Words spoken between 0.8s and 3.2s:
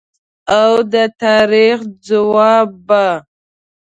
د تاریخ ځواب به